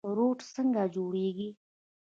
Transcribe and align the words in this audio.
روټ 0.17 0.39
څنګه 0.55 0.83
جوړیږي؟ 0.95 1.49